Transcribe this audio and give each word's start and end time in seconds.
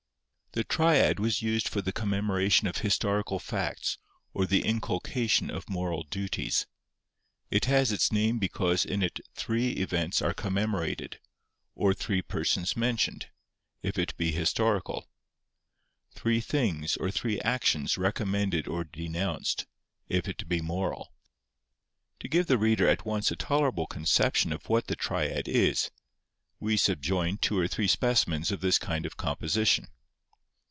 The 0.53 0.65
Triad 0.65 1.17
was 1.17 1.41
used 1.41 1.69
for 1.69 1.81
the 1.81 1.93
commemoration 1.93 2.67
of 2.67 2.75
historical 2.79 3.39
facts 3.39 3.97
or 4.33 4.45
the 4.45 4.63
inculcation 4.63 5.49
of 5.49 5.69
moral 5.69 6.03
duties. 6.03 6.67
It 7.49 7.63
has 7.71 7.93
its 7.93 8.11
name 8.11 8.37
because 8.37 8.83
in 8.83 9.01
it 9.01 9.21
three 9.33 9.69
events 9.69 10.21
are 10.21 10.33
commemorated, 10.33 11.21
or 11.73 11.93
three 11.93 12.21
persons 12.21 12.75
mentioned, 12.75 13.27
if 13.81 13.97
it 13.97 14.13
be 14.17 14.33
historical; 14.33 15.07
three 16.11 16.41
things 16.41 16.97
or 16.97 17.11
three 17.11 17.39
actions 17.39 17.97
recommended 17.97 18.67
or 18.67 18.83
denounced, 18.83 19.67
if 20.09 20.27
it 20.27 20.49
be 20.49 20.59
moral. 20.59 21.13
To 22.19 22.27
give 22.27 22.47
the 22.47 22.57
reader 22.57 22.89
at 22.89 23.05
once 23.05 23.31
a 23.31 23.37
tolerable 23.37 23.87
conception 23.87 24.51
of 24.51 24.67
what 24.67 24.87
the 24.87 24.97
Triad 24.97 25.47
is, 25.47 25.91
we 26.59 26.75
subjoin 26.75 27.37
two 27.37 27.57
or 27.57 27.69
three 27.69 27.87
specimens 27.87 28.51
of 28.51 28.59
this 28.59 28.77
kind 28.79 29.05
of 29.05 29.15
composition. 29.15 29.87